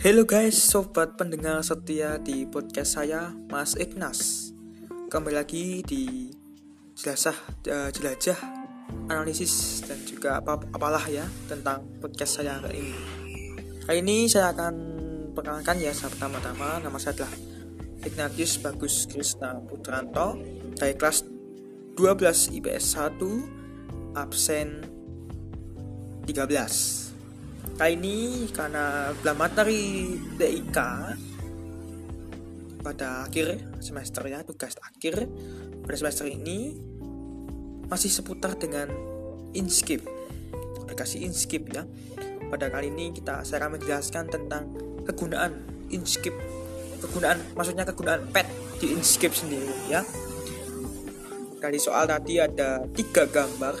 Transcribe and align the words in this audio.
Halo 0.00 0.24
guys, 0.24 0.56
sobat 0.56 1.20
pendengar 1.20 1.60
setia 1.60 2.16
di 2.16 2.48
podcast 2.48 2.96
saya, 2.96 3.36
Mas 3.52 3.76
Ignas. 3.76 4.48
Kembali 5.12 5.36
lagi 5.36 5.84
di 5.84 6.32
jelajah, 6.96 7.36
uh, 7.68 7.92
jelajah 7.92 8.40
analisis 9.12 9.84
dan 9.84 10.00
juga 10.08 10.40
apa 10.40 10.56
apalah 10.72 11.04
ya 11.04 11.28
tentang 11.52 11.84
podcast 12.00 12.40
saya 12.40 12.56
kali 12.64 12.80
ini. 12.80 12.96
Kali 13.84 14.00
ini 14.00 14.24
saya 14.24 14.56
akan 14.56 14.74
perkenalkan 15.36 15.76
ya 15.76 15.92
pertama-tama 15.92 16.80
nama 16.80 16.96
saya 16.96 17.20
adalah 17.20 17.36
Ignatius 18.00 18.56
Bagus 18.56 19.04
Krishna 19.04 19.60
Putranto 19.68 20.40
dari 20.80 20.96
kelas 20.96 21.28
12 22.00 22.56
IPS 22.56 22.96
1 22.96 24.16
absen 24.16 24.80
13 26.24 27.09
kali 27.80 27.96
ini 27.96 28.16
karena 28.52 29.10
materi 29.32 30.14
DIK 30.36 30.78
pada 32.80 33.28
akhir 33.28 33.80
semester 33.80 34.24
ya 34.28 34.44
tugas 34.44 34.76
akhir 34.80 35.28
pada 35.84 35.96
semester 35.96 36.28
ini 36.28 36.76
masih 37.88 38.12
seputar 38.12 38.56
dengan 38.60 38.88
Inskip 39.56 40.04
aplikasi 40.90 41.22
Inskip 41.22 41.70
ya. 41.72 41.88
Pada 42.50 42.66
kali 42.66 42.90
ini 42.90 43.14
kita 43.14 43.46
saya 43.46 43.62
akan 43.64 43.78
menjelaskan 43.78 44.24
tentang 44.26 44.74
kegunaan 45.06 45.56
Inskip 45.94 46.34
kegunaan 47.00 47.40
maksudnya 47.56 47.88
kegunaan 47.88 48.28
pet 48.28 48.44
di 48.76 48.92
Inskip 48.92 49.32
sendiri 49.32 49.72
ya. 49.88 50.04
Kali 51.60 51.78
soal 51.80 52.10
tadi 52.10 52.36
ada 52.42 52.84
tiga 52.92 53.24
gambar 53.24 53.78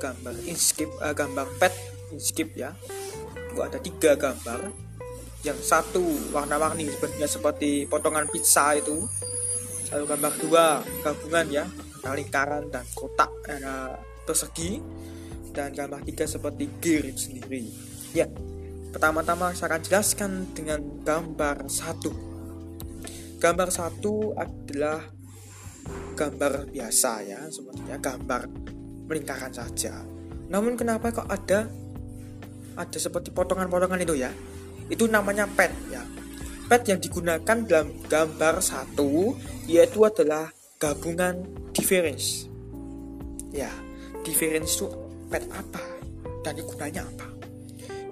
gambar 0.00 0.34
Inskip 0.48 0.88
uh, 1.02 1.12
gambar 1.12 1.46
pet 1.60 1.74
Inskip 2.14 2.56
ya 2.56 2.72
ada 3.60 3.76
tiga 3.76 4.16
gambar. 4.16 4.72
Yang 5.44 5.58
satu 5.66 6.32
warna-warni 6.32 6.88
sebenarnya 6.88 7.28
seperti 7.28 7.84
potongan 7.84 8.30
pizza 8.32 8.72
itu. 8.72 9.04
Lalu 9.92 10.04
gambar 10.08 10.32
dua 10.40 10.66
gabungan 11.04 11.46
ya. 11.52 11.64
Lingkaran 12.02 12.72
dan 12.72 12.88
kotak 12.96 13.28
ada 13.44 14.00
persegi. 14.24 14.80
Dan 15.52 15.76
gambar 15.76 16.00
tiga 16.08 16.24
seperti 16.24 16.64
gear 16.80 17.04
itu 17.12 17.28
sendiri. 17.28 17.68
Ya 18.16 18.24
pertama-tama 18.92 19.56
saya 19.56 19.72
akan 19.72 19.82
jelaskan 19.82 20.30
dengan 20.52 20.80
gambar 21.00 21.64
satu. 21.66 22.12
Gambar 23.40 23.68
satu 23.72 24.36
adalah 24.36 25.00
gambar 26.14 26.70
biasa 26.70 27.12
ya 27.26 27.40
sepertinya 27.48 27.98
gambar 27.98 28.42
melingkarkan 29.08 29.50
saja. 29.50 30.04
Namun 30.52 30.76
kenapa 30.76 31.10
kok 31.10 31.26
ada 31.26 31.66
ada 32.76 32.98
seperti 32.98 33.34
potongan-potongan 33.34 34.00
itu 34.00 34.16
ya. 34.16 34.30
Itu 34.88 35.08
namanya 35.08 35.48
pet 35.48 35.72
ya. 35.92 36.02
Pet 36.68 36.88
yang 36.88 37.00
digunakan 37.02 37.56
dalam 37.68 37.92
gambar 38.08 38.64
satu 38.64 39.36
yaitu 39.68 40.04
adalah 40.04 40.48
gabungan 40.80 41.44
difference. 41.76 42.48
Ya 43.52 43.68
difference 44.24 44.80
itu 44.80 44.88
pet 45.28 45.44
apa 45.52 45.82
dan 46.42 46.56
gunanya 46.60 47.02
apa? 47.04 47.28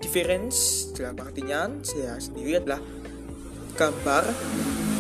Difference 0.01 0.91
dalam 0.97 1.17
artinya 1.21 1.71
saya 1.85 2.19
sendiri 2.21 2.61
adalah 2.61 2.83
gambar 3.77 4.25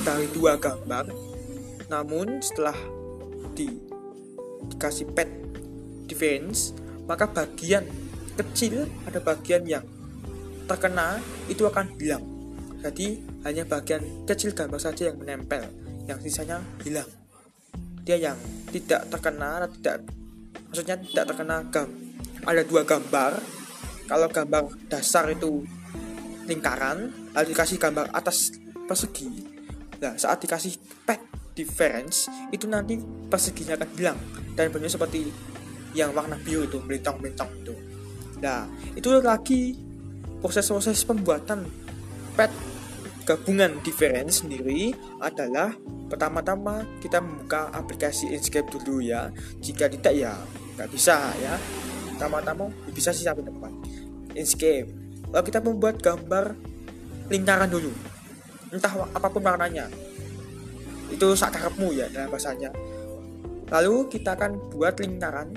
dari 0.06 0.26
dua 0.32 0.56
gambar. 0.56 1.12
Namun 1.90 2.40
setelah 2.40 2.76
di 3.52 3.66
dikasih 4.70 5.10
pet 5.12 5.28
difference 6.06 6.76
maka 7.08 7.26
bagian 7.26 7.84
kecil 8.40 8.88
ada 9.04 9.20
bagian 9.20 9.62
yang 9.68 9.84
terkena 10.64 11.20
itu 11.50 11.68
akan 11.68 11.86
hilang. 12.00 12.24
Jadi 12.80 13.20
hanya 13.44 13.68
bagian 13.68 14.24
kecil 14.24 14.56
gambar 14.56 14.80
saja 14.80 15.12
yang 15.12 15.20
menempel 15.20 15.60
yang 16.08 16.16
sisanya 16.24 16.64
hilang. 16.80 17.08
Dia 18.06 18.16
yang 18.16 18.38
tidak 18.72 19.12
terkena 19.12 19.68
tidak 19.68 20.08
maksudnya 20.72 20.96
tidak 20.96 21.24
terkena 21.34 21.56
gam 21.68 21.88
ada 22.48 22.62
dua 22.64 22.82
gambar. 22.88 23.36
Kalau 24.08 24.26
gambar 24.26 24.62
dasar 24.90 25.28
itu 25.30 25.62
lingkaran 26.48 27.12
lalu 27.36 27.46
dikasih 27.52 27.76
gambar 27.76 28.10
atas 28.16 28.56
persegi. 28.88 29.28
Nah 30.00 30.16
saat 30.16 30.40
dikasih 30.40 31.04
pet 31.04 31.20
difference 31.52 32.26
itu 32.50 32.64
nanti 32.64 32.96
perseginya 33.28 33.76
akan 33.76 33.90
hilang. 33.94 34.18
Dan 34.56 34.72
bentuknya 34.72 34.90
seperti 34.90 35.30
yang 35.94 36.10
warna 36.14 36.38
biru 36.40 36.66
itu 36.66 36.78
melintang-melintang 36.82 37.50
itu 37.62 37.89
Nah, 38.40 38.64
itu 38.96 39.08
lagi 39.20 39.76
proses-proses 40.40 41.04
pembuatan 41.04 41.68
pet 42.34 42.48
gabungan 43.28 43.78
difference 43.84 44.42
sendiri 44.42 44.96
adalah 45.20 45.76
pertama-tama 46.08 46.82
kita 47.04 47.20
membuka 47.20 47.68
aplikasi 47.70 48.32
Inkscape 48.32 48.72
dulu 48.72 49.04
ya. 49.04 49.28
Jika 49.60 49.86
tidak 49.92 50.16
ya 50.16 50.34
nggak 50.74 50.90
bisa 50.90 51.30
ya. 51.38 51.54
Pertama-tama 52.16 52.72
bisa 52.90 53.12
sih 53.12 53.28
sampai 53.28 53.44
depan. 53.44 53.72
Inkscape. 54.34 54.88
Lalu 55.30 55.44
kita 55.46 55.60
membuat 55.60 56.00
gambar 56.00 56.56
lingkaran 57.30 57.70
dulu. 57.70 57.92
Entah 58.72 58.92
apa 59.12 59.28
pun 59.28 59.44
warnanya. 59.44 59.86
Itu 61.12 61.36
sakarepmu 61.36 61.92
ya 61.92 62.08
dalam 62.08 62.32
bahasanya. 62.32 62.72
Lalu 63.70 64.10
kita 64.10 64.34
akan 64.34 64.74
buat 64.74 64.98
lingkaran. 64.98 65.54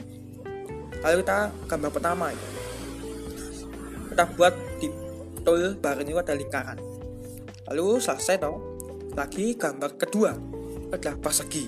Lalu 1.02 1.16
kita 1.26 1.50
gambar 1.68 1.90
pertama 1.90 2.30
ya 2.30 2.63
kita 4.14 4.30
buat 4.38 4.54
di 4.78 4.88
tool 5.42 5.74
bar 5.82 5.98
ini 5.98 6.14
ada 6.14 6.38
lingkaran. 6.38 6.78
Lalu 7.74 7.98
selesai 7.98 8.38
toh. 8.38 8.62
Lagi 9.14 9.58
gambar 9.58 9.98
kedua 9.98 10.34
adalah 10.94 11.18
persegi. 11.18 11.66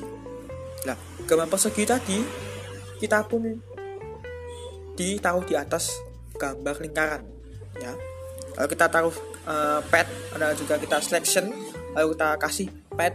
Nah 0.85 0.97
gambar 1.25 1.49
persegi 1.49 1.83
tadi 1.85 2.17
kita 3.01 3.25
pun 3.25 3.49
ditaruh 4.93 5.45
di 5.45 5.57
atas 5.57 5.89
gambar 6.37 6.85
lingkaran 6.85 7.21
ya. 7.81 7.93
Lalu 8.61 8.67
kita 8.77 8.85
taruh 8.93 9.13
uh, 9.49 9.81
pad 9.89 10.05
ada 10.37 10.53
juga 10.53 10.77
kita 10.77 11.01
selection 11.01 11.49
lalu 11.97 12.13
kita 12.13 12.29
kasih 12.37 12.67
pad 12.93 13.13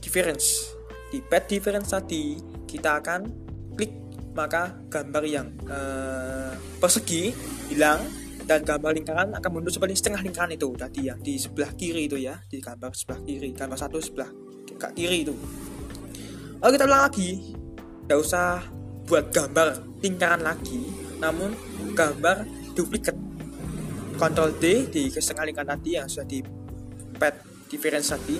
difference. 0.00 0.76
Di 1.12 1.20
pad 1.20 1.44
difference 1.48 1.92
tadi 1.92 2.36
kita 2.64 3.00
akan 3.00 3.20
klik 3.76 3.92
maka 4.32 4.76
gambar 4.88 5.24
yang 5.24 5.48
uh, 5.68 6.52
persegi 6.80 7.32
hilang 7.72 8.19
dan 8.50 8.66
gambar 8.66 8.90
lingkaran 8.98 9.30
akan 9.38 9.50
mundur 9.54 9.70
seperti 9.70 9.94
setengah 9.94 10.26
lingkaran 10.26 10.50
itu. 10.50 10.74
Tadi 10.74 11.06
yang 11.06 11.22
di 11.22 11.38
sebelah 11.38 11.70
kiri 11.78 12.10
itu 12.10 12.18
ya. 12.18 12.34
Di 12.50 12.58
gambar 12.58 12.90
sebelah 12.90 13.22
kiri 13.22 13.54
gambar 13.54 13.78
satu 13.78 14.02
sebelah 14.02 14.26
kiri 14.90 15.22
itu. 15.22 15.34
Lalu 16.58 16.70
kita 16.74 16.84
ulang 16.90 17.02
lagi. 17.06 17.30
Tidak 17.54 18.18
usah 18.18 18.66
buat 19.06 19.30
gambar 19.30 20.02
lingkaran 20.02 20.42
lagi 20.42 20.82
namun 21.22 21.54
gambar 21.94 22.42
duplikat. 22.74 23.14
Ctrl 24.18 24.50
D 24.58 24.64
di 24.90 25.02
setengah 25.14 25.46
lingkaran 25.46 25.70
tadi 25.78 25.90
yang 25.94 26.10
sudah 26.10 26.26
di 26.26 26.42
pad 27.22 27.38
difference 27.70 28.10
tadi. 28.10 28.34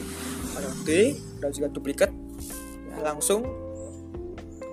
Ctrl 0.59 0.75
D 0.83 0.91
dan 1.39 1.55
juga 1.55 1.71
duplikat. 1.71 2.11
Ya, 2.91 2.99
langsung 3.15 3.47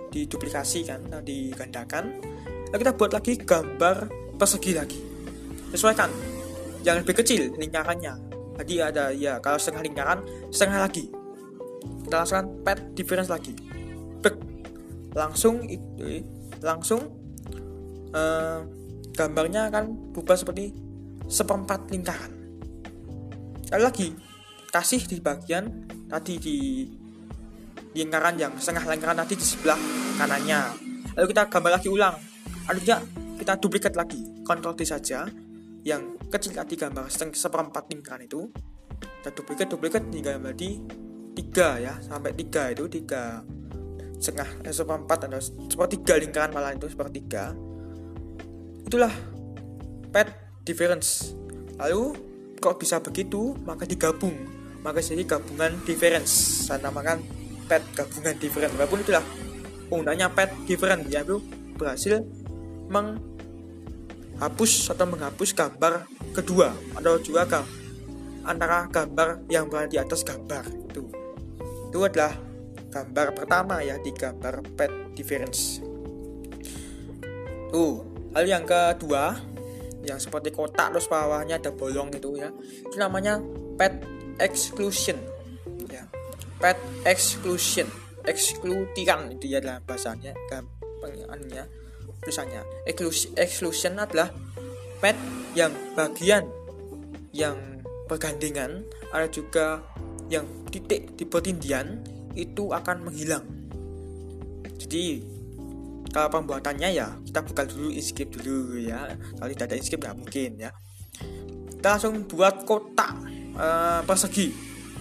diduplikasikan 0.10 1.14
dan 1.14 1.22
digandakan. 1.22 2.26
Lalu 2.74 2.78
kita 2.82 2.94
buat 2.98 3.12
lagi 3.14 3.34
gambar 3.38 3.98
persegi 4.42 4.74
lagi 4.74 5.17
sesuaikan. 5.72 6.10
Jangan 6.84 7.04
lebih 7.04 7.16
kecil 7.24 7.52
lingkarannya. 7.58 8.14
Tadi 8.58 8.74
ada 8.82 9.14
ya 9.14 9.38
kalau 9.38 9.60
setengah 9.60 9.84
lingkaran 9.86 10.20
setengah 10.50 10.80
lagi. 10.88 11.12
Kita 12.08 12.24
langsung 12.24 12.64
pad 12.64 12.80
difference 12.96 13.30
lagi. 13.30 13.54
Bek. 14.24 14.36
langsung 15.18 15.66
langsung 16.62 17.02
uh, 18.14 18.60
gambarnya 19.18 19.74
akan 19.74 20.14
berubah 20.14 20.38
seperti 20.38 20.74
seperempat 21.26 21.90
lingkaran. 21.90 22.32
Lalu 23.74 23.84
lagi 23.84 24.08
kasih 24.72 25.04
di 25.10 25.18
bagian 25.20 25.90
tadi 26.08 26.38
di 26.38 26.58
lingkaran 27.98 28.38
yang 28.38 28.54
setengah 28.62 28.94
lingkaran 28.94 29.18
tadi 29.26 29.34
di 29.36 29.46
sebelah 29.46 29.80
kanannya. 30.22 30.62
Lalu 31.18 31.26
kita 31.34 31.44
gambar 31.50 31.72
lagi 31.82 31.90
ulang. 31.90 32.16
Artinya 32.70 33.02
kita 33.42 33.54
duplikat 33.58 33.94
lagi. 33.98 34.22
Ctrl 34.46 34.76
D 34.78 34.82
saja 34.88 35.28
yang 35.88 36.20
kecil 36.28 36.52
tadi 36.52 36.76
gambar 36.76 37.08
seperempat 37.32 37.88
lingkaran 37.88 38.28
itu. 38.28 38.52
Dan 39.24 39.32
duplikat 39.32 39.72
duplikat 39.72 40.04
hingga 40.12 40.36
menjadi 40.36 40.70
tiga 41.38 41.70
ya 41.80 41.94
sampai 42.04 42.34
tiga 42.36 42.74
itu 42.74 42.90
tiga 42.90 43.46
setengah 44.18 44.66
eh, 44.66 44.74
seperempat 44.74 45.30
atau 45.30 45.38
sepertiga 45.70 46.18
lingkaran 46.18 46.50
malah 46.50 46.74
itu 46.74 46.90
sepertiga 46.90 47.54
itulah 48.88 49.14
pet 50.10 50.28
difference. 50.64 51.36
Lalu 51.78 52.16
kok 52.58 52.80
bisa 52.80 52.98
begitu? 53.04 53.54
Maka 53.64 53.84
digabung. 53.84 54.34
Maka 54.82 55.04
jadi 55.04 55.28
gabungan 55.28 55.78
difference. 55.84 56.66
Saya 56.68 56.88
namakan 56.88 57.22
pet 57.68 57.84
gabungan 57.94 58.36
difference. 58.40 58.74
Walaupun 58.80 59.00
itulah 59.04 59.24
penggunanya 59.92 60.32
pet 60.32 60.50
difference. 60.66 61.06
Ya 61.12 61.22
berhasil 61.78 62.24
meng 62.90 63.20
hapus 64.38 64.94
atau 64.94 65.06
menghapus 65.10 65.52
gambar 65.58 66.06
kedua 66.34 66.74
atau 66.94 67.18
juga 67.22 67.66
antara 68.48 68.88
gambar 68.88 69.50
yang 69.50 69.68
berada 69.68 69.90
di 69.90 69.98
atas 70.00 70.24
gambar 70.24 70.64
itu 70.88 71.04
itu 71.88 72.00
adalah 72.04 72.36
gambar 72.92 73.28
pertama 73.36 73.84
ya 73.84 74.00
di 74.00 74.12
gambar 74.12 74.64
pet 74.76 74.92
difference. 75.14 75.80
Tuh 77.72 78.04
hal 78.34 78.46
yang 78.48 78.64
kedua 78.64 79.38
yang 80.08 80.20
seperti 80.22 80.56
kotak 80.56 80.96
terus 80.96 81.10
bawahnya 81.12 81.60
ada 81.60 81.72
bolong 81.72 82.12
itu 82.16 82.40
ya. 82.40 82.50
Itu 82.88 82.96
namanya 82.98 83.40
pet 83.76 84.02
exclusion 84.40 85.20
ya. 85.92 86.08
Pet 86.58 86.80
exclusion 87.04 87.88
ekskludiran 88.28 89.32
itu 89.32 89.48
ya 89.52 89.64
adalah 89.64 89.80
bahasanya 89.84 90.36
gampangannya 90.52 91.87
tulisannya. 92.24 92.62
Exclusion 93.38 94.00
adalah 94.00 94.34
pet 94.98 95.18
yang 95.54 95.74
bagian 95.94 96.46
yang 97.36 97.58
bergandengan 98.10 98.82
ada 99.12 99.28
juga 99.30 99.84
yang 100.28 100.48
titik 100.68 101.16
di 101.16 101.24
pertindian 101.24 102.04
itu 102.36 102.72
akan 102.72 103.08
menghilang. 103.08 103.46
Jadi 104.78 105.24
kalau 106.12 106.30
pembuatannya 106.32 106.90
ya 106.96 107.08
kita 107.28 107.44
buka 107.44 107.62
dulu 107.68 107.92
Inkscape 107.92 108.32
dulu 108.40 108.80
ya. 108.80 109.12
Kalau 109.38 109.50
tidak 109.52 109.66
ada 109.70 109.76
Inkscape 109.80 110.02
nggak 110.04 110.18
mungkin 110.18 110.50
ya. 110.60 110.72
Kita 111.78 111.88
langsung 111.98 112.26
buat 112.26 112.64
kotak 112.64 113.14
uh, 113.58 114.02
persegi. 114.04 114.50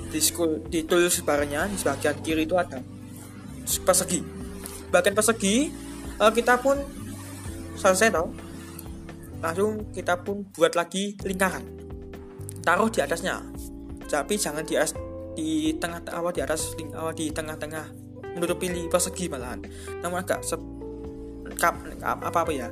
Di 0.07 0.23
school 0.23 0.63
di 0.71 0.87
tools 0.87 1.19
barnya 1.27 1.67
di 1.67 1.77
bagian 1.83 2.17
kiri 2.23 2.47
itu 2.47 2.55
ada 2.55 2.79
persegi. 3.83 4.23
Bagian 4.91 5.15
persegi 5.19 5.71
uh, 6.23 6.31
kita 6.31 6.63
pun 6.63 6.79
selesai 7.77 8.09
tau 8.11 8.29
langsung 9.41 9.93
kita 9.93 10.25
pun 10.25 10.49
buat 10.57 10.75
lagi 10.75 11.15
lingkaran. 11.23 11.63
Taruh 12.65 12.91
di 12.91 12.99
atasnya. 13.05 13.39
Tapi 14.07 14.35
jangan 14.35 14.65
di 14.65 14.75
atas 14.75 14.97
di 15.37 15.77
tengah 15.77 16.01
awal 16.17 16.33
di 16.33 16.41
atas 16.41 16.73
awal 16.97 17.13
di 17.13 17.29
tengah-tengah 17.31 17.85
menutupi 18.35 18.73
persegi 18.89 19.29
malahan. 19.29 19.61
Namun 20.01 20.25
agak 20.25 20.41
se 20.43 20.57
kap, 21.57 21.79
apa 22.03 22.39
apa 22.43 22.53
ya 22.53 22.69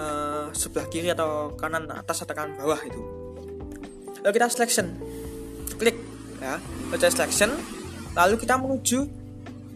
uh, 0.00 0.48
sebelah 0.54 0.86
kiri 0.88 1.12
atau 1.12 1.52
kanan 1.58 1.90
atas 1.90 2.22
atau 2.22 2.32
kanan 2.32 2.56
bawah 2.56 2.80
itu. 2.86 3.00
Lalu 4.22 4.32
kita 4.32 4.46
selection. 4.50 4.86
Klik 5.76 5.96
ya. 6.40 6.58
Kita 6.94 7.10
selection. 7.12 7.50
Lalu 8.16 8.34
kita 8.40 8.56
menuju 8.56 9.25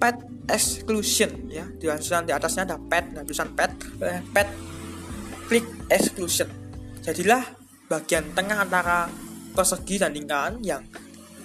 pet 0.01 0.17
exclusion 0.49 1.53
ya. 1.53 1.69
Di 1.69 1.87
di 1.87 2.33
atasnya 2.33 2.65
ada 2.65 2.81
pet 2.81 3.13
dan 3.13 3.23
tulisan 3.29 3.53
pet 3.53 3.71
eh, 4.01 4.25
pet 4.33 4.49
klik 5.47 5.67
exclusion. 5.93 6.49
Jadilah 7.05 7.45
bagian 7.87 8.33
tengah 8.33 8.65
antara 8.65 9.11
persegi 9.53 10.01
dan 10.01 10.17
lingkaran 10.17 10.63
yang 10.65 10.83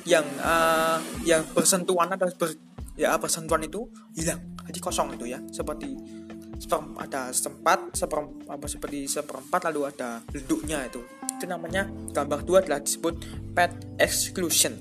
yang 0.06 0.24
uh, 0.40 1.02
yang 1.26 1.42
bersentuhan 1.52 2.14
atau 2.14 2.30
ber, 2.38 2.54
ya 2.94 3.18
bersentuhan 3.18 3.66
itu 3.66 3.90
hilang. 4.14 4.40
Jadi 4.66 4.80
kosong 4.80 5.18
itu 5.18 5.26
ya. 5.26 5.42
Seperti 5.50 5.90
seperem, 6.62 6.96
ada 7.02 7.34
seperempat 7.34 7.80
seperem, 7.98 8.26
apa 8.48 8.66
seperti 8.70 9.10
seperempat 9.10 9.62
lalu 9.74 9.82
ada 9.90 10.22
leduknya 10.32 10.86
itu. 10.86 11.02
Itu 11.36 11.46
namanya 11.50 11.90
gambar 12.14 12.40
dua 12.46 12.62
adalah 12.62 12.80
disebut 12.80 13.14
pet 13.58 13.98
exclusion. 13.98 14.78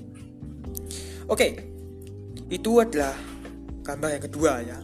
Oke. 1.25 1.73
Itu 2.45 2.77
adalah 2.77 3.17
gambar 3.85 4.09
yang 4.17 4.23
kedua 4.25 4.51
ya. 4.65 4.77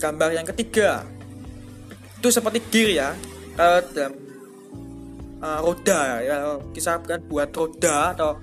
Gambar 0.00 0.28
yang 0.32 0.46
ketiga. 0.48 1.04
Itu 2.16 2.32
seperti 2.32 2.64
gear 2.72 2.88
ya. 2.90 3.08
Uh, 3.56 3.80
dalam 3.92 4.12
uh, 5.44 5.60
roda 5.60 6.00
ya. 6.24 6.36
Kita 6.72 7.04
kan 7.04 7.20
buat 7.28 7.52
roda 7.52 8.16
atau 8.16 8.40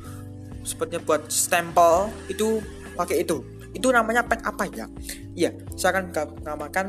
sepertinya 0.62 1.02
buat 1.04 1.28
stempel 1.28 2.14
itu 2.30 2.62
pakai 2.94 3.26
itu. 3.26 3.42
Itu 3.74 3.90
namanya 3.90 4.22
pet 4.22 4.46
apa 4.46 4.70
ya? 4.70 4.86
Iya 5.34 5.50
saya 5.74 5.98
akan 5.98 6.06
namakan 6.46 6.88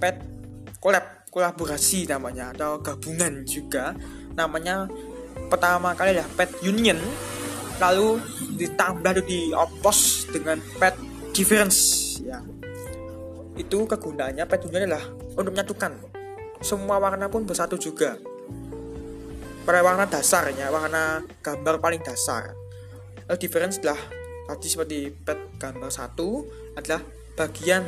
pet 0.00 0.16
kolab 0.80 1.28
kolaborasi 1.28 2.08
namanya 2.08 2.56
atau 2.56 2.80
gabungan 2.80 3.44
juga. 3.44 3.92
Namanya 4.32 4.88
pertama 5.52 5.92
kali 5.92 6.16
ya 6.16 6.24
pet 6.32 6.48
union. 6.64 6.96
Lalu 7.80 8.20
ditambah 8.56 9.26
di 9.26 9.52
opos 9.52 10.24
dengan 10.32 10.60
pet 10.80 10.94
difference 11.34 12.01
ya. 12.20 12.44
Itu 13.56 13.88
kegunaannya 13.88 14.44
pet 14.44 14.68
union 14.68 14.90
adalah 14.90 15.04
untuk 15.38 15.56
menyatukan. 15.56 15.92
Semua 16.60 17.00
warna 17.00 17.32
pun 17.32 17.48
bersatu 17.48 17.80
juga. 17.80 18.20
Pada 19.62 19.80
warna 19.80 20.04
dasarnya 20.10 20.68
warna 20.68 21.22
gambar 21.40 21.78
paling 21.78 22.02
dasar. 22.02 22.52
A 23.30 23.38
difference 23.38 23.78
adalah 23.78 24.00
tadi 24.50 24.66
seperti 24.68 24.98
pet 25.14 25.38
gambar 25.56 25.88
satu 25.88 26.44
adalah 26.74 27.00
bagian 27.38 27.86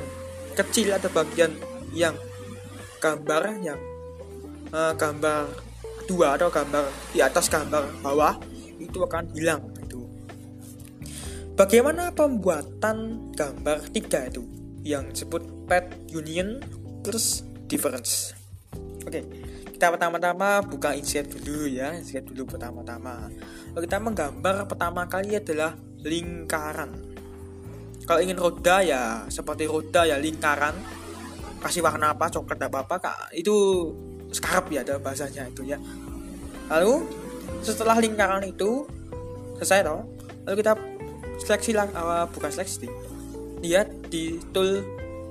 kecil 0.55 0.94
atau 0.94 1.11
bagian 1.11 1.50
yang 1.91 2.15
gambar 3.03 3.59
yang 3.61 3.81
uh, 4.71 4.94
gambar 4.94 5.50
dua 6.06 6.38
atau 6.38 6.49
gambar 6.49 6.85
di 7.11 7.21
atas 7.21 7.50
gambar 7.50 7.91
bawah 8.00 8.38
itu 8.79 8.99
akan 9.03 9.35
hilang 9.35 9.61
bagaimana 11.55 12.11
pembuatan 12.15 13.31
gambar 13.35 13.79
tiga 13.95 14.27
itu 14.27 14.43
yang 14.85 15.11
disebut 15.11 15.43
pet 15.71 15.87
union 16.12 16.61
plus 17.01 17.43
difference 17.71 18.35
Oke, 19.05 19.21
kita 19.69 19.93
pertama-tama 19.93 20.65
buka 20.65 20.97
insert 20.97 21.29
dulu 21.29 21.69
ya, 21.69 21.93
insert 21.93 22.25
dulu 22.25 22.56
pertama-tama. 22.56 23.29
Kita 23.77 24.01
menggambar 24.01 24.65
pertama 24.65 25.05
kali 25.05 25.37
adalah 25.37 25.77
lingkaran. 26.01 26.89
Kalau 28.09 28.21
ingin 28.21 28.41
roda 28.41 28.81
ya 28.81 29.29
seperti 29.29 29.69
roda 29.69 30.09
ya 30.09 30.17
lingkaran. 30.17 30.73
Kasih 31.61 31.85
warna 31.85 32.17
apa, 32.17 32.33
coklat 32.33 32.61
apa 32.65 32.85
apa, 32.85 32.97
kak, 33.00 33.19
itu 33.37 33.53
skarap 34.33 34.69
ya 34.73 34.85
ada 34.85 35.00
bahasanya 35.00 35.49
itu 35.53 35.65
ya. 35.65 35.77
Lalu 36.69 37.05
setelah 37.61 38.00
lingkaran 38.00 38.45
itu 38.45 38.89
selesai 39.61 39.85
toh, 39.85 40.05
lalu 40.49 40.65
kita 40.65 40.73
seleksi 41.41 41.71
lah, 41.75 41.89
uh, 41.93 42.27
bukan 42.31 42.51
seleksi, 42.51 42.89
lihat 43.65 43.91
di 44.13 44.39
tool 44.55 44.83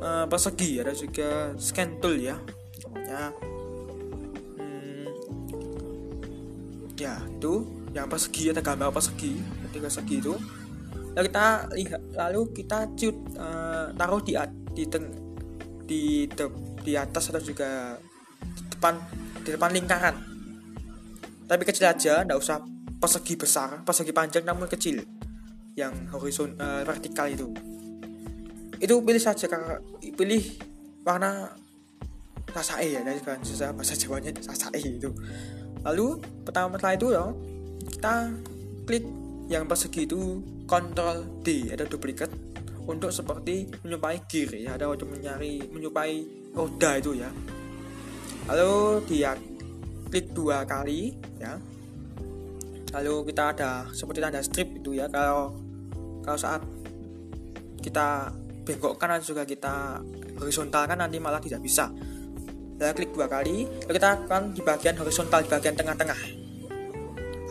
uh, 0.03 0.25
persegi 0.27 0.81
ada 0.81 0.91
juga 0.91 1.53
scan 1.55 1.99
tool 2.01 2.19
ya, 2.19 2.35
namanya 2.87 3.31
ya 6.97 7.19
itu. 7.27 7.83
Yang 7.93 8.07
persegi 8.09 8.43
ada 8.49 8.61
gambar 8.65 8.89
persegi 8.89 9.37
ketika 9.69 9.89
segi 9.91 10.17
itu. 10.17 10.33
Lalu 11.13 11.29
kita 11.29 11.47
lihat 11.77 12.01
lalu 12.17 12.41
kita 12.57 12.77
cut 12.97 13.17
uh, 13.37 13.93
taruh 13.93 14.21
di 14.25 14.33
di 14.73 14.83
teng, 14.89 15.05
di 15.85 16.25
de, 16.25 16.45
di 16.81 16.97
atas 16.97 17.29
atau 17.29 17.37
juga 17.37 18.01
di 18.41 18.61
depan 18.73 18.97
di 19.45 19.49
depan 19.53 19.69
lingkaran. 19.69 20.15
Tapi 21.45 21.61
kecil 21.69 21.85
aja 21.85 22.25
nggak 22.25 22.39
usah 22.39 22.65
persegi 23.03 23.35
besar 23.35 23.83
persegi 23.83 24.15
panjang 24.15 24.47
namun 24.47 24.63
kecil 24.71 25.03
yang 25.73 25.93
horizon 26.13 26.53
uh, 26.61 26.85
vertikal 26.85 27.25
itu. 27.29 27.49
Itu 28.77 28.99
pilih 29.01 29.21
saja 29.21 29.49
kakak 29.49 29.81
pilih 30.13 30.43
warna 31.01 31.55
sasae 32.53 32.93
ya 32.93 33.01
dari 33.01 33.17
bahasa 33.23 33.73
bahasa 33.73 33.95
Jawanya 33.97 34.31
sasae 34.37 34.79
itu. 34.79 35.09
Lalu 35.83 36.21
pertama 36.45 36.77
setelah 36.77 36.95
itu 36.95 37.07
ya 37.11 37.25
kita 37.89 38.15
klik 38.85 39.05
yang 39.49 39.67
persegi 39.67 40.07
itu 40.07 40.39
Ctrl 40.63 41.43
D 41.43 41.73
ada 41.73 41.83
duplikat 41.83 42.31
untuk 42.83 43.11
seperti 43.11 43.71
menyerupai 43.83 44.27
gear 44.27 44.51
ya 44.59 44.75
ada 44.75 44.91
untuk 44.91 45.11
mencari 45.11 45.63
menyerupai 45.71 46.13
roda 46.53 46.99
itu 46.99 47.11
ya. 47.17 47.29
Lalu 48.51 49.07
dia 49.07 49.33
klik 50.11 50.35
dua 50.35 50.67
kali 50.67 51.15
ya. 51.39 51.57
Lalu 52.93 53.33
kita 53.33 53.43
ada 53.57 53.71
seperti 53.89 54.19
tanda 54.21 54.43
strip 54.45 54.69
itu 54.77 54.93
ya 54.93 55.09
kalau 55.09 55.62
kalau 56.23 56.39
saat 56.39 56.63
kita 57.83 58.31
bengkokkan 58.63 59.19
atau 59.19 59.35
juga 59.35 59.43
kita 59.43 59.99
horizontal 60.39 60.87
kan 60.87 60.97
nanti 60.97 61.19
malah 61.19 61.43
tidak 61.43 61.59
bisa. 61.59 61.91
Kita 62.73 62.95
klik 62.95 63.11
dua 63.11 63.27
kali 63.27 63.67
lalu 63.67 63.93
kita 63.93 64.09
akan 64.23 64.55
di 64.55 64.61
bagian 64.63 64.95
horizontal 64.97 65.43
di 65.43 65.49
bagian 65.51 65.75
tengah-tengah. 65.75 66.19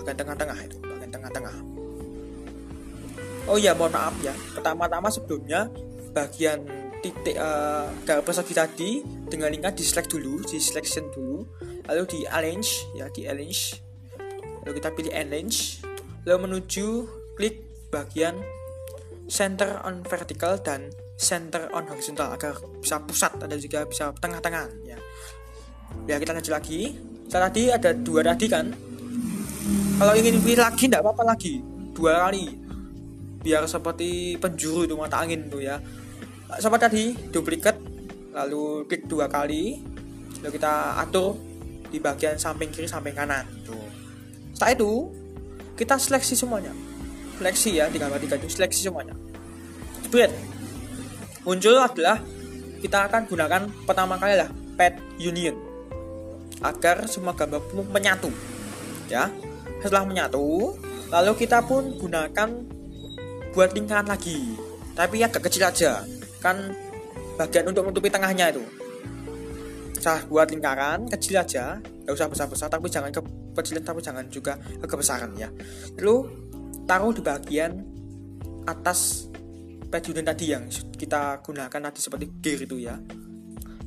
Bagian 0.03 0.17
tengah-tengah 0.19 0.59
itu 0.65 0.77
bagian 0.83 1.11
tengah-tengah. 1.13 1.57
Oh 3.47 3.61
iya 3.61 3.77
mohon 3.77 3.93
maaf 3.93 4.17
ya. 4.25 4.33
Pertama-tama 4.57 5.13
sebelumnya 5.13 5.69
bagian 6.17 6.65
titik 7.03 7.37
uh, 7.37 7.93
garis 8.07 8.25
persegi 8.25 8.55
tadi 8.55 8.91
dengan 9.27 9.51
lingkar 9.51 9.75
di 9.75 9.83
select 9.83 10.15
dulu 10.15 10.39
di 10.47 10.63
selection 10.63 11.11
dulu 11.11 11.43
lalu 11.91 12.03
di 12.07 12.21
arrange 12.31 12.87
ya 12.95 13.11
di 13.11 13.27
arrange 13.27 13.83
lalu 14.63 14.73
kita 14.81 14.89
pilih 14.95 15.13
arrange. 15.13 15.83
Lalu 16.23 16.39
menuju 16.47 16.87
klik 17.35 17.67
bagian 17.91 18.39
center 19.31 19.81
on 19.87 20.03
vertical 20.07 20.59
dan 20.61 20.91
center 21.19 21.71
on 21.71 21.87
horizontal 21.87 22.35
agar 22.35 22.59
bisa 22.83 22.99
pusat 23.03 23.31
dan 23.39 23.55
juga 23.59 23.87
bisa 23.87 24.11
tengah-tengah 24.19 24.67
ya. 24.83 24.99
Ya 26.09 26.17
kita 26.19 26.35
lanjut 26.35 26.53
lagi. 26.53 26.99
Tadi 27.31 27.73
ada 27.73 27.97
dua 27.97 28.21
tadi 28.21 28.47
kan? 28.51 28.69
Kalau 29.97 30.13
ingin 30.19 30.43
pilih 30.43 30.61
lagi 30.61 30.85
tidak 30.91 31.01
apa-apa 31.07 31.33
lagi. 31.33 31.63
Dua 31.95 32.29
kali. 32.29 32.61
Biar 33.43 33.65
seperti 33.65 34.37
penjuru 34.37 34.85
itu 34.85 34.95
mata 34.99 35.23
angin 35.23 35.49
tuh 35.49 35.63
ya. 35.63 35.81
Sama 36.61 36.77
tadi 36.77 37.17
duplikat 37.33 37.79
lalu 38.35 38.85
klik 38.91 39.09
dua 39.09 39.31
kali. 39.31 39.81
Lalu 40.43 40.53
kita 40.59 40.99
atur 41.01 41.39
di 41.89 42.03
bagian 42.03 42.37
samping 42.37 42.69
kiri 42.69 42.91
samping 42.91 43.17
kanan. 43.17 43.47
Tuh. 43.65 43.87
Setelah 44.53 44.73
itu 44.77 44.93
kita 45.79 45.97
seleksi 45.97 46.37
semuanya 46.37 46.75
seleksi 47.39 47.81
ya 47.81 47.89
di 47.89 47.97
gambar 48.01 48.19
tiga 48.21 48.37
itu 48.37 48.49
seleksi 48.51 48.89
semuanya. 48.89 49.15
Spread 50.05 50.33
muncul 51.43 51.75
adalah 51.79 52.23
kita 52.83 53.07
akan 53.11 53.23
gunakan 53.31 53.63
pertama 53.87 54.19
kali 54.19 54.35
lah 54.39 54.51
pet 54.75 54.99
union. 55.23 55.55
Agar 56.63 57.07
semua 57.11 57.35
gambar 57.35 57.63
menyatu 57.91 58.31
ya. 59.11 59.31
Setelah 59.83 60.07
menyatu 60.07 60.79
lalu 61.11 61.33
kita 61.35 61.63
pun 61.67 61.99
gunakan 61.99 62.49
buat 63.53 63.71
lingkaran 63.75 64.07
lagi. 64.07 64.57
Tapi 64.93 65.25
agak 65.25 65.49
kecil 65.49 65.67
aja 65.67 66.05
kan 66.39 66.73
bagian 67.41 67.71
untuk 67.71 67.89
menutupi 67.89 68.13
tengahnya 68.13 68.53
itu. 68.53 68.63
Saya 70.03 70.23
buat 70.27 70.51
lingkaran 70.51 71.07
kecil 71.11 71.39
aja 71.39 71.79
nggak 71.79 72.15
usah 72.19 72.27
besar-besar 72.27 72.67
tapi 72.67 72.91
jangan 72.91 73.15
kecilan 73.55 73.83
tapi 73.87 74.01
jangan 74.03 74.27
juga 74.31 74.59
kebesaran 74.83 75.31
ya. 75.39 75.49
Lalu 75.99 76.17
taruh 76.87 77.13
di 77.15 77.23
bagian 77.23 77.73
atas 78.67 79.29
unit 79.93 80.25
tadi 80.25 80.47
yang 80.49 80.65
kita 80.97 81.45
gunakan 81.45 81.81
tadi 81.93 82.01
seperti 82.01 82.27
gear 82.41 82.59
itu 82.65 82.77
ya. 82.81 82.97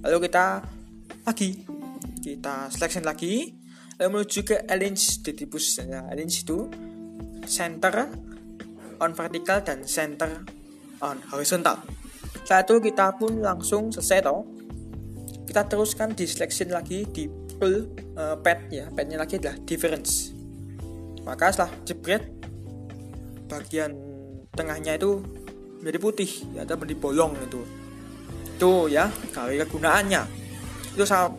Lalu 0.05 0.29
kita 0.29 0.61
lagi 1.25 1.49
kita 2.21 2.69
selection 2.69 3.01
lagi. 3.01 3.57
Lalu 3.97 4.09
menuju 4.11 4.39
ke 4.43 4.55
align 4.67 4.93
distribus 4.93 5.79
ya 5.79 6.03
align 6.11 6.27
itu 6.27 6.67
center 7.47 8.11
on 8.99 9.11
vertical 9.15 9.63
dan 9.65 9.81
center 9.87 10.43
on 11.01 11.17
horizontal. 11.31 11.79
Setelah 12.45 12.61
itu 12.61 12.75
kita 12.91 13.05
pun 13.17 13.41
langsung 13.41 13.89
selesai 13.89 14.29
toh. 14.29 14.45
Kita 15.49 15.65
teruskan 15.65 16.13
di 16.13 16.29
selection 16.29 16.69
lagi 16.69 17.07
di 17.09 17.25
full 17.57 17.89
uh, 18.19 18.35
pad 18.37 18.69
ya. 18.69 18.85
Padnya 18.91 19.17
lagi 19.17 19.41
adalah 19.41 19.57
difference. 19.63 20.35
Maka 21.25 21.49
setelah 21.49 21.71
jebret 21.87 22.44
bagian 23.45 23.93
tengahnya 24.55 24.97
itu 24.97 25.21
menjadi 25.79 25.99
putih 26.01 26.31
ya 26.55 26.65
atau 26.65 26.79
menjadi 26.79 26.97
bolong 26.97 27.33
itu. 27.43 27.61
Itu 28.55 28.87
ya 28.89 29.11
kali 29.35 29.61
kegunaannya. 29.61 30.21
Itu 30.95 31.03
sama 31.03 31.35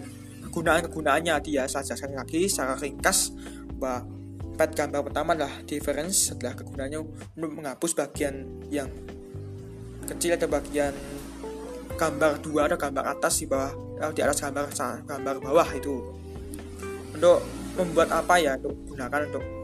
kegunaan 0.47 0.87
kegunaannya 0.89 1.35
dia 1.45 1.69
saya 1.69 1.85
jelaskan 1.85 2.17
lagi 2.17 2.49
secara 2.49 2.77
ringkas 2.81 3.33
bahwa 3.77 4.09
pad 4.57 4.73
gambar 4.73 5.01
pertama 5.05 5.37
adalah 5.37 5.53
difference 5.69 6.33
setelah 6.33 6.57
kegunaannya 6.57 6.99
untuk 7.37 7.53
menghapus 7.53 7.93
bagian 7.93 8.49
yang 8.73 8.89
kecil 10.09 10.33
ada 10.33 10.49
bagian 10.49 10.97
gambar 12.01 12.41
dua 12.41 12.73
ada 12.73 12.77
gambar 12.81 13.05
atas 13.05 13.45
di 13.45 13.47
bawah 13.49 13.73
eh, 14.01 14.13
di 14.17 14.21
atas 14.25 14.41
gambar 14.45 14.73
gambar 15.05 15.35
bawah 15.41 15.69
itu. 15.77 15.95
Untuk 17.17 17.41
membuat 17.77 18.13
apa 18.13 18.37
ya 18.41 18.57
untuk 18.61 18.77
gunakan 18.93 19.21
untuk 19.33 19.56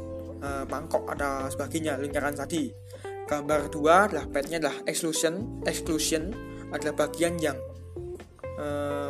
mangkok 0.66 1.06
ada 1.06 1.46
sebagainya 1.46 1.98
lingkaran 2.02 2.34
tadi. 2.34 2.74
Gambar 3.30 3.70
dua 3.70 4.10
adalah 4.10 4.26
padnya 4.26 4.58
adalah 4.58 4.76
exclusion 4.84 5.62
exclusion 5.62 6.34
adalah 6.74 7.06
bagian 7.06 7.38
yang 7.38 7.56
uh, 8.58 9.08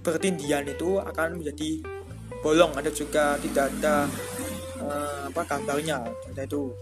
bertindian 0.00 0.64
itu 0.64 0.96
akan 0.96 1.42
menjadi 1.42 1.84
bolong. 2.40 2.72
Ada 2.74 2.90
juga 2.94 3.36
tidak 3.42 3.68
ada 3.78 4.08
uh, 4.80 5.28
apa 5.28 5.42
gambarnya. 5.44 6.06
Itu. 6.34 6.72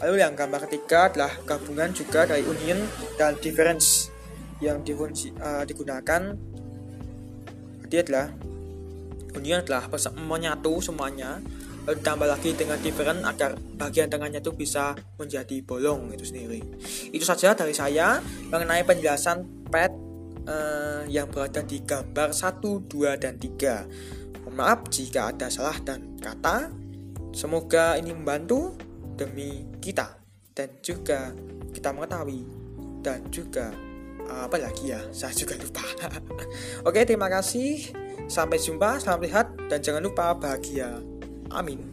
Lalu 0.00 0.24
yang 0.24 0.32
gambar 0.32 0.66
ketiga 0.66 1.12
adalah 1.12 1.32
gabungan 1.44 1.92
juga 1.92 2.24
dari 2.24 2.42
union 2.42 2.80
dan 3.20 3.36
difference 3.38 4.08
yang 4.64 4.80
difungsi, 4.80 5.36
uh, 5.36 5.68
digunakan. 5.68 6.32
Jadi 7.84 7.96
adalah 8.08 8.32
union 9.36 9.60
adalah 9.60 9.84
menyatu 10.16 10.80
semuanya 10.80 11.44
lalu 11.82 11.98
ditambah 11.98 12.28
lagi 12.30 12.50
dengan 12.54 12.78
different 12.78 13.20
agar 13.26 13.58
bagian 13.78 14.06
tengahnya 14.06 14.38
itu 14.38 14.54
bisa 14.54 14.94
menjadi 15.18 15.62
bolong 15.66 16.14
itu 16.14 16.22
sendiri. 16.28 16.62
Itu 17.10 17.26
saja 17.26 17.58
dari 17.58 17.74
saya 17.74 18.22
mengenai 18.50 18.86
penjelasan 18.86 19.66
pad 19.66 19.90
uh, 20.46 21.02
yang 21.10 21.26
berada 21.30 21.62
di 21.66 21.82
gambar 21.82 22.30
1, 22.30 22.62
2, 22.86 23.22
dan 23.22 23.34
3. 23.38 24.46
Mohon 24.46 24.54
maaf 24.54 24.80
jika 24.90 25.34
ada 25.34 25.50
salah 25.50 25.76
dan 25.82 26.18
kata. 26.22 26.70
Semoga 27.32 27.96
ini 27.96 28.12
membantu 28.12 28.76
demi 29.16 29.64
kita 29.80 30.20
dan 30.52 30.68
juga 30.84 31.32
kita 31.72 31.88
mengetahui 31.96 32.44
dan 33.00 33.24
juga 33.32 33.72
apa 34.28 34.56
lagi 34.60 34.94
ya 34.94 35.00
saya 35.10 35.34
juga 35.34 35.58
lupa 35.58 35.82
oke 36.88 37.00
terima 37.04 37.26
kasih 37.26 37.90
sampai 38.30 38.56
jumpa 38.60 39.02
selamat 39.02 39.22
lihat 39.26 39.46
dan 39.68 39.78
jangan 39.82 40.02
lupa 40.04 40.32
bahagia 40.36 41.11
I 41.54 41.60
mean, 41.60 41.92